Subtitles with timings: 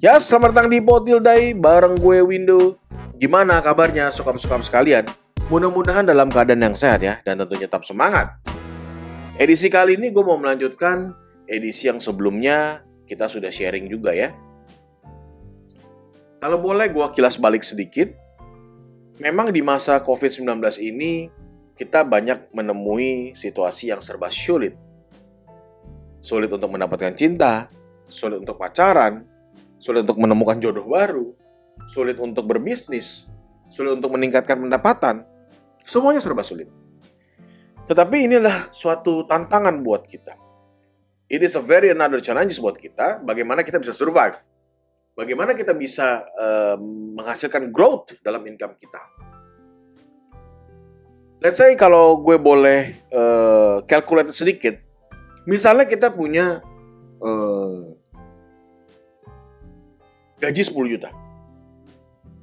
[0.00, 2.80] Ya, selamat datang di Potil Day bareng gue Window.
[3.20, 5.04] Gimana kabarnya sokap-sokap sekalian?
[5.52, 8.32] Mudah-mudahan dalam keadaan yang sehat ya, dan tentunya tetap semangat.
[9.36, 11.12] Edisi kali ini gue mau melanjutkan
[11.44, 14.32] edisi yang sebelumnya kita sudah sharing juga ya.
[16.40, 18.08] Kalau boleh gue kilas balik sedikit,
[19.20, 20.48] memang di masa COVID-19
[20.80, 21.28] ini
[21.76, 24.72] kita banyak menemui situasi yang serba sulit.
[26.24, 27.68] Sulit untuk mendapatkan cinta,
[28.08, 29.28] sulit untuk pacaran,
[29.80, 31.32] sulit untuk menemukan jodoh baru,
[31.88, 33.26] sulit untuk berbisnis,
[33.72, 35.24] sulit untuk meningkatkan pendapatan.
[35.80, 36.68] Semuanya serba sulit.
[37.88, 40.36] Tetapi inilah suatu tantangan buat kita.
[41.26, 44.36] It is a very another challenge buat kita, bagaimana kita bisa survive.
[45.18, 46.78] Bagaimana kita bisa uh,
[47.18, 49.02] menghasilkan growth dalam income kita.
[51.42, 54.76] Let's say kalau gue boleh uh, calculate sedikit,
[55.48, 56.62] misalnya kita punya
[57.18, 57.89] uh,
[60.40, 61.10] gaji 10 juta.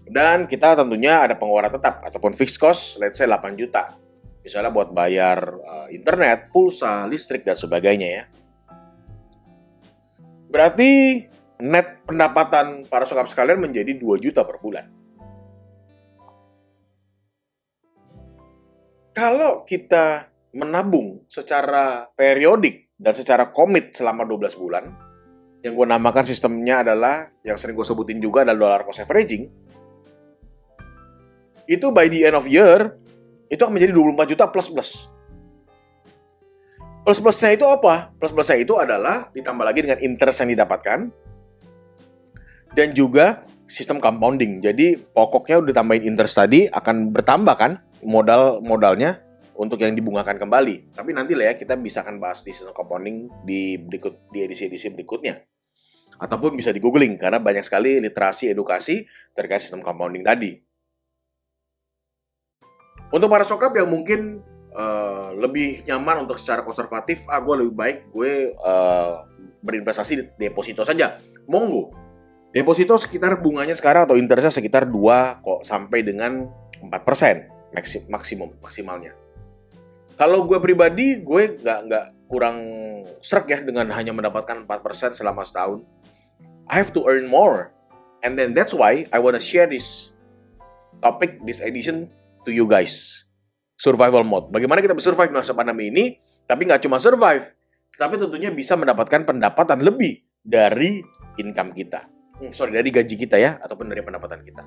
[0.07, 3.97] Dan kita tentunya ada pengeluaran tetap ataupun fixed cost, let's say 8 juta.
[4.39, 8.23] Misalnya buat bayar uh, internet, pulsa, listrik, dan sebagainya ya.
[10.47, 11.19] Berarti
[11.59, 14.87] net pendapatan para sokap sekalian menjadi 2 juta per bulan.
[19.11, 25.06] Kalau kita menabung secara periodik dan secara komit selama 12 bulan,
[25.65, 29.49] yang gue namakan sistemnya adalah yang sering gue sebutin juga adalah dollar cost averaging.
[31.67, 32.95] Itu by the end of year
[33.47, 34.91] itu akan menjadi 24 juta plus plus.
[37.07, 38.11] Plus plusnya itu apa?
[38.19, 40.99] Plus plusnya itu adalah ditambah lagi dengan interest yang didapatkan
[42.75, 44.59] dan juga sistem compounding.
[44.59, 49.23] Jadi pokoknya udah tambahin interest tadi akan bertambah kan modal modalnya
[49.57, 50.93] untuk yang dibungakan kembali.
[50.93, 54.93] Tapi nanti lah ya kita bisa akan bahas di sistem compounding di berikut di edisi-edisi
[54.93, 55.41] berikutnya.
[56.21, 60.61] Ataupun bisa di googling karena banyak sekali literasi edukasi terkait sistem compounding tadi.
[63.09, 64.45] Untuk para sokap yang mungkin
[64.77, 69.25] uh, lebih nyaman untuk secara konservatif, ah gue lebih baik gue uh,
[69.65, 71.17] berinvestasi di deposito saja.
[71.49, 71.93] Monggo.
[72.53, 76.47] Deposito sekitar bunganya sekarang atau interestnya sekitar 2 kok sampai dengan
[76.81, 76.89] 4%
[78.09, 79.26] maksimum maksimalnya.
[80.17, 82.57] Kalau gue pribadi, gue nggak nggak kurang
[83.21, 85.85] serak ya dengan hanya mendapatkan 4% selama setahun.
[86.65, 87.69] I have to earn more.
[88.25, 90.09] And then that's why I wanna share this
[91.05, 92.09] topic, this edition
[92.43, 93.23] to you guys.
[93.77, 94.49] Survival mode.
[94.49, 96.17] Bagaimana kita bersurvive masa pandemi ini,
[96.49, 97.53] tapi nggak cuma survive,
[97.93, 101.05] tapi tentunya bisa mendapatkan pendapatan lebih dari
[101.37, 102.09] income kita.
[102.41, 104.65] Hmm, sorry, dari gaji kita ya, ataupun dari pendapatan kita.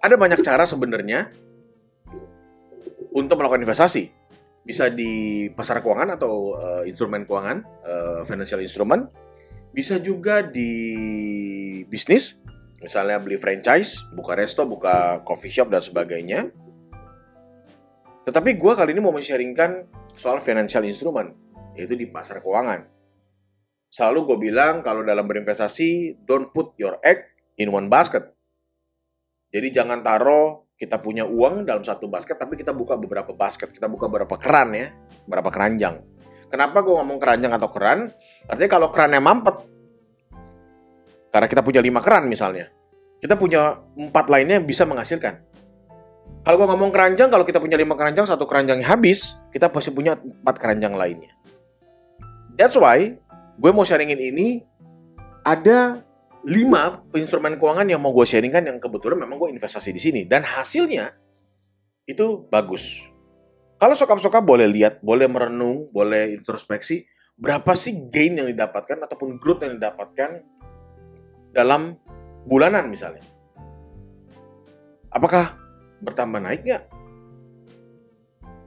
[0.00, 1.47] Ada banyak cara sebenarnya
[3.12, 4.10] untuk melakukan investasi.
[4.64, 9.08] Bisa di pasar keuangan atau uh, instrumen keuangan, uh, financial instrument.
[9.72, 10.72] Bisa juga di
[11.88, 12.40] bisnis,
[12.80, 16.52] misalnya beli franchise, buka resto, buka coffee shop, dan sebagainya.
[18.28, 21.32] Tetapi gue kali ini mau men-sharingkan soal financial instrument,
[21.72, 22.84] yaitu di pasar keuangan.
[23.88, 27.24] Selalu gue bilang kalau dalam berinvestasi, don't put your egg
[27.56, 28.36] in one basket.
[29.48, 33.90] Jadi jangan taruh kita punya uang dalam satu basket, tapi kita buka beberapa basket, kita
[33.90, 34.94] buka beberapa keran ya,
[35.26, 35.98] beberapa keranjang.
[36.46, 38.14] Kenapa gue ngomong keranjang atau keran?
[38.46, 39.58] Artinya kalau kerannya mampet,
[41.34, 42.70] karena kita punya lima keran misalnya,
[43.18, 45.42] kita punya empat lainnya yang bisa menghasilkan.
[46.46, 50.14] Kalau gue ngomong keranjang, kalau kita punya lima keranjang, satu keranjangnya habis, kita pasti punya
[50.16, 51.34] empat keranjang lainnya.
[52.54, 53.18] That's why
[53.58, 54.62] gue mau sharingin ini
[55.42, 56.06] ada
[56.48, 60.40] lima instrumen keuangan yang mau gue sharingkan yang kebetulan memang gue investasi di sini dan
[60.48, 61.12] hasilnya
[62.08, 63.04] itu bagus.
[63.78, 67.04] Kalau sokap-sokap boleh lihat, boleh merenung, boleh introspeksi,
[67.36, 70.42] berapa sih gain yang didapatkan ataupun growth yang didapatkan
[71.52, 71.94] dalam
[72.48, 73.22] bulanan misalnya.
[75.12, 75.54] Apakah
[76.00, 76.84] bertambah naik nggak?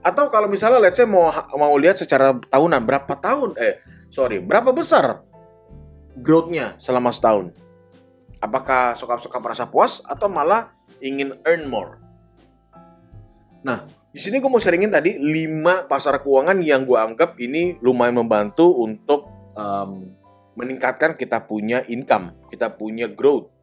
[0.06, 3.78] Atau kalau misalnya let's say mau mau lihat secara tahunan berapa tahun eh
[4.09, 5.22] sorry berapa besar
[6.18, 7.54] growth-nya selama setahun?
[8.42, 12.02] Apakah sokap-sokap merasa puas atau malah ingin earn more?
[13.62, 18.18] Nah, di sini gue mau sharingin tadi 5 pasar keuangan yang gue anggap ini lumayan
[18.18, 20.10] membantu untuk um,
[20.58, 23.54] meningkatkan kita punya income, kita punya growth.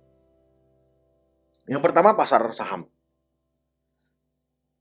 [1.68, 2.86] Yang pertama pasar saham.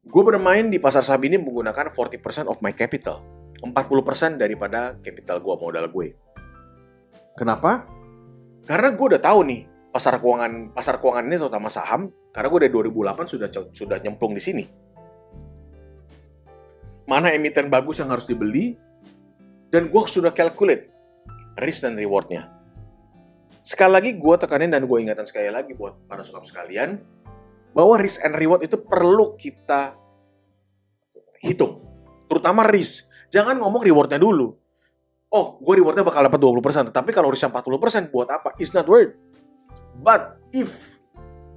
[0.07, 3.19] Gue bermain di pasar saham ini menggunakan 40% of my capital.
[3.59, 6.15] 40% daripada capital gue, modal gue.
[7.35, 7.83] Kenapa?
[8.63, 9.61] Karena gue udah tahu nih
[9.97, 14.43] pasar keuangan pasar keuangan ini terutama saham karena gue dari 2008 sudah sudah nyemplung di
[14.45, 14.63] sini.
[17.09, 18.77] Mana emiten bagus yang harus dibeli
[19.73, 20.93] dan gue sudah calculate
[21.57, 22.53] risk dan rewardnya.
[23.65, 27.01] Sekali lagi gue tekanin dan gue ingatkan sekali lagi buat para sokap sekalian,
[27.73, 29.97] bahwa risk and reward itu perlu kita
[31.43, 31.83] hitung.
[32.29, 33.09] Terutama risk.
[33.27, 34.55] Jangan ngomong rewardnya dulu.
[35.27, 38.55] Oh, gue rewardnya bakal dapat 20%, tetapi kalau risknya 40%, buat apa?
[38.55, 39.11] It's not worth.
[40.01, 40.97] But if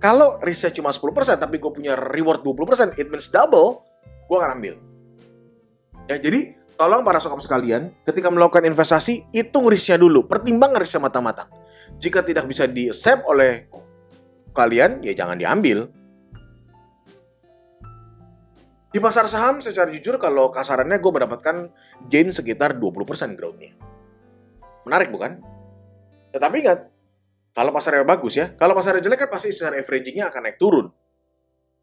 [0.00, 3.84] kalau risknya cuma 10%, tapi gue punya reward 20%, it means double,
[4.26, 4.74] gue akan ambil.
[6.08, 10.24] Ya, jadi tolong para sokap sekalian, ketika melakukan investasi, hitung risknya dulu.
[10.24, 11.52] Pertimbangkan risknya matang-matang.
[12.00, 13.68] Jika tidak bisa di-accept oleh
[14.56, 15.92] kalian, ya jangan diambil.
[18.90, 21.70] Di pasar saham secara jujur kalau kasarannya gue mendapatkan
[22.10, 23.76] gain sekitar 20% growth-nya.
[24.88, 25.38] Menarik bukan?
[26.34, 26.90] Tetapi ingat,
[27.50, 30.86] kalau pasarnya bagus ya, kalau pasarnya jelek kan pasti secara averaging-nya akan naik turun.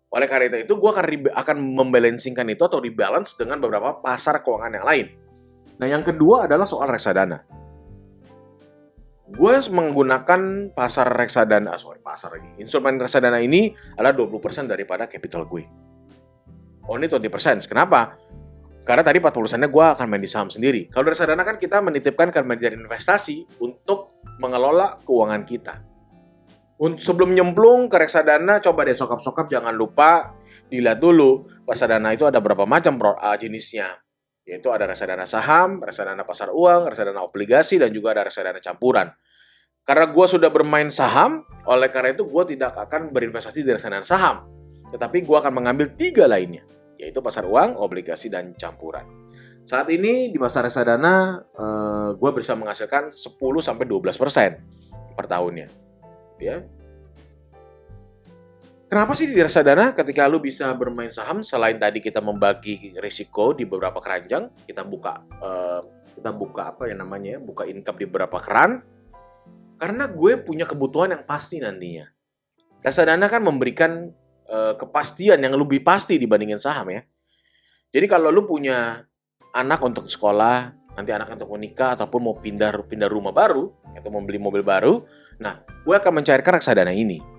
[0.08, 1.06] Oleh karena itu, gue akan
[1.36, 5.08] akan membalancingkan itu atau rebalance dengan beberapa pasar keuangan yang lain.
[5.78, 7.44] Nah, yang kedua adalah soal reksadana.
[9.28, 12.48] Gue menggunakan pasar reksadana, sorry, pasar lagi.
[12.64, 15.88] Instrumen reksadana ini adalah 20% daripada capital gue
[16.88, 17.68] only 20%.
[17.68, 18.16] Kenapa?
[18.88, 20.88] Karena tadi 40%-nya gue akan main di saham sendiri.
[20.88, 23.60] Kalau reksadana kan kita menitipkan ke manajer investasi
[24.38, 25.76] mengelola keuangan kita.
[26.78, 30.38] Sebelum nyemplung ke reksadana, coba deh sokap-sokap jangan lupa
[30.70, 33.98] dilihat dulu reksadana itu ada berapa macam uh, jenisnya.
[34.48, 39.10] Yaitu ada reksadana saham, reksadana pasar uang, reksadana obligasi, dan juga ada reksadana campuran.
[39.84, 44.48] Karena gue sudah bermain saham, oleh karena itu gue tidak akan berinvestasi di reksadana saham.
[44.94, 46.64] Tetapi gue akan mengambil tiga lainnya
[46.98, 49.06] yaitu pasar uang, obligasi, dan campuran.
[49.68, 54.00] Saat ini di pasar reksadana, uh, gue bisa menghasilkan 10-12%
[55.12, 55.68] per tahunnya.
[56.40, 56.64] Ya.
[58.88, 63.68] Kenapa sih di reksadana ketika lu bisa bermain saham selain tadi kita membagi risiko di
[63.68, 65.84] beberapa keranjang, kita buka uh,
[66.16, 68.80] kita buka apa ya namanya, buka income di beberapa keran,
[69.76, 72.08] karena gue punya kebutuhan yang pasti nantinya.
[72.80, 74.16] Reksadana kan memberikan
[74.48, 77.04] uh, kepastian yang lebih pasti dibandingin saham ya.
[77.92, 79.04] Jadi kalau lu punya
[79.54, 84.24] anak untuk sekolah, nanti anak untuk menikah ataupun mau pindah pindah rumah baru atau mau
[84.24, 85.06] beli mobil baru,
[85.40, 87.38] nah gue akan mencairkan reksadana ini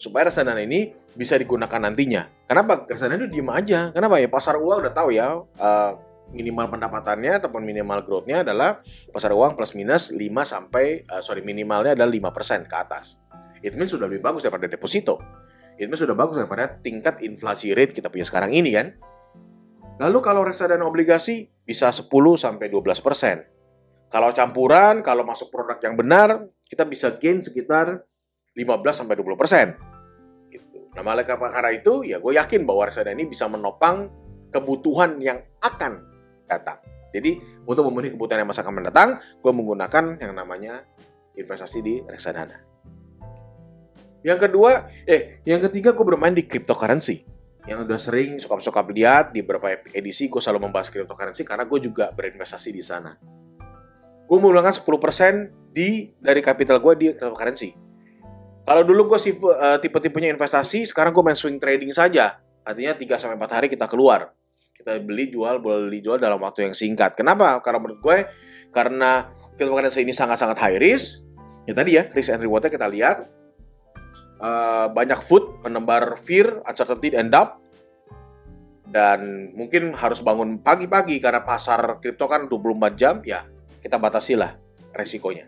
[0.00, 2.48] supaya reksadana ini bisa digunakan nantinya.
[2.48, 3.92] Kenapa reksadana itu diem aja?
[3.92, 5.92] Kenapa ya pasar uang udah tahu ya uh,
[6.32, 8.80] minimal pendapatannya ataupun minimal growth-nya adalah
[9.12, 13.20] pasar uang plus minus 5 sampai uh, sorry minimalnya adalah 5% ke atas.
[13.60, 15.20] It means sudah lebih bagus daripada deposito
[15.80, 18.92] itu sudah bagus daripada tingkat inflasi rate kita punya sekarang ini kan.
[20.00, 22.08] Lalu kalau reksadana obligasi bisa 10
[22.40, 23.44] sampai 12 persen.
[24.08, 28.00] Kalau campuran, kalau masuk produk yang benar, kita bisa gain sekitar
[28.56, 29.76] 15 sampai 20 persen.
[30.48, 30.88] Gitu.
[30.96, 34.08] Nah, oleh karena itu, ya gue yakin bahwa reksadana ini bisa menopang
[34.50, 36.02] kebutuhan yang akan
[36.48, 36.80] datang.
[37.12, 37.38] Jadi,
[37.68, 40.82] untuk memenuhi kebutuhan yang masa akan mendatang, gue menggunakan yang namanya
[41.36, 42.56] investasi di reksadana.
[44.26, 47.39] Yang kedua, eh, yang ketiga gue bermain di cryptocurrency.
[47.70, 52.10] Yang udah sering suka-suka lihat di beberapa edisi gue selalu membahas cryptocurrency karena gue juga
[52.10, 53.14] berinvestasi di sana.
[54.26, 57.70] Gue menggunakan 10% di dari capital gue di cryptocurrency.
[58.66, 62.42] Kalau dulu gue uh, tipe-tipenya investasi, sekarang gue main swing trading saja.
[62.66, 64.34] Artinya 3 sampai 4 hari kita keluar.
[64.74, 67.14] Kita beli jual, beli jual dalam waktu yang singkat.
[67.14, 67.54] Kenapa?
[67.62, 68.18] Karena menurut gue
[68.74, 71.22] karena cryptocurrency ini sangat-sangat high risk.
[71.70, 73.30] Ya tadi ya, risk and rewardnya kita lihat
[74.40, 77.60] uh, banyak food menebar fear, uncertainty, and doubt.
[78.90, 83.46] Dan mungkin harus bangun pagi-pagi karena pasar kripto kan 24 jam, ya
[83.78, 84.58] kita batasilah
[84.90, 85.46] resikonya.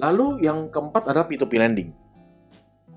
[0.00, 1.90] Lalu yang keempat adalah P2P lending.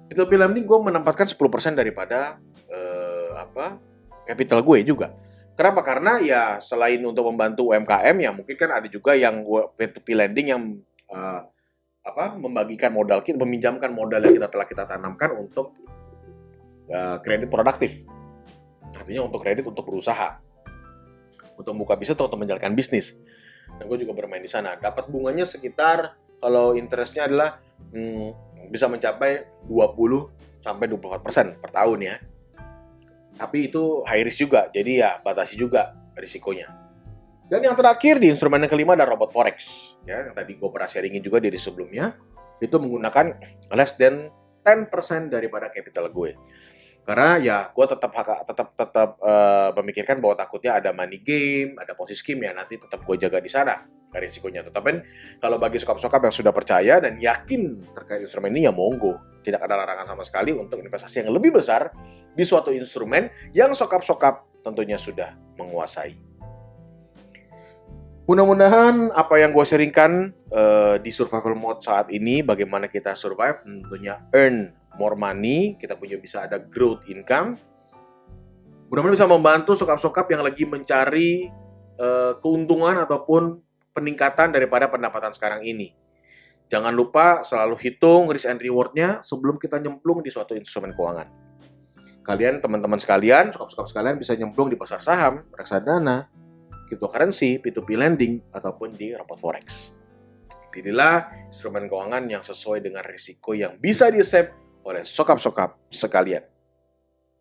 [0.09, 1.37] P2P lending gue menempatkan 10%
[1.77, 2.39] daripada
[2.71, 3.77] uh, apa
[4.25, 5.13] capital gue juga.
[5.53, 5.85] Kenapa?
[5.85, 10.61] Karena ya selain untuk membantu UMKM ya mungkin kan ada juga yang P2P lending yang
[11.13, 11.45] uh,
[12.05, 15.74] apa membagikan modal kita, meminjamkan modal yang kita telah kita tanamkan untuk
[16.93, 18.05] uh, kredit produktif.
[18.93, 20.38] Artinya untuk kredit untuk berusaha,
[21.57, 23.17] untuk membuka bisnis atau untuk menjalankan bisnis.
[23.81, 24.77] Dan gue juga bermain di sana.
[24.77, 27.57] Dapat bunganya sekitar kalau interestnya adalah
[27.89, 32.15] hmm, bisa mencapai 20 sampai 24 persen per tahun ya.
[33.35, 36.84] Tapi itu high risk juga, jadi ya batasi juga risikonya.
[37.45, 39.93] Dan yang terakhir di instrumen yang kelima ada robot forex.
[40.09, 42.17] Ya, yang tadi gue pernah sharingin juga dari sebelumnya,
[42.57, 43.37] itu menggunakan
[43.73, 44.33] less than
[44.65, 46.33] 10% daripada capital gue.
[47.05, 48.09] Karena ya gue tetap
[48.49, 53.05] tetap tetap uh, memikirkan bahwa takutnya ada money game, ada posisi game ya nanti tetap
[53.05, 53.77] gue jaga di sana
[54.17, 54.65] risikonya.
[54.65, 54.91] Tetapi
[55.37, 59.21] kalau bagi sokap-sokap yang sudah percaya dan yakin terkait instrumen ini ya monggo.
[59.45, 61.93] Tidak ada larangan sama sekali untuk investasi yang lebih besar
[62.33, 66.34] di suatu instrumen yang sokap-sokap tentunya sudah menguasai.
[68.25, 74.17] Mudah-mudahan apa yang gue sharingkan uh, di survival mode saat ini, bagaimana kita survive, tentunya
[74.34, 77.53] earn more money, kita punya bisa ada growth income.
[78.89, 81.53] Mudah-mudahan bisa membantu sokap-sokap yang lagi mencari
[82.01, 83.62] uh, keuntungan ataupun
[83.94, 85.94] peningkatan daripada pendapatan sekarang ini.
[86.65, 91.29] Jangan lupa selalu hitung risk and reward-nya sebelum kita nyemplung di suatu instrumen keuangan.
[92.25, 96.25] Kalian, teman-teman sekalian, sokap-sokap sekalian bisa nyemplung di pasar saham, reksadana,
[96.85, 99.91] cryptocurrency, P2P lending, ataupun di rapot forex.
[100.71, 104.19] Pilihlah instrumen keuangan yang sesuai dengan risiko yang bisa di
[104.85, 106.43] oleh sokap-sokap sekalian.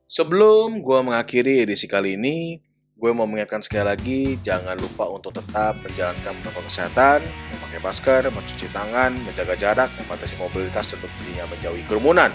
[0.07, 2.63] Sebelum gue mengakhiri edisi kali ini,
[2.95, 8.69] gue mau mengingatkan sekali lagi, jangan lupa untuk tetap menjalankan protokol kesehatan, memakai masker, mencuci
[8.71, 12.31] tangan, menjaga jarak, membatasi mobilitas, tentunya menjauhi kerumunan.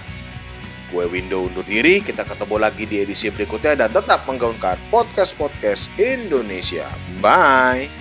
[0.90, 6.90] Gue Window undur diri, kita ketemu lagi di edisi berikutnya dan tetap menggaungkan podcast-podcast Indonesia.
[7.22, 7.99] Bye!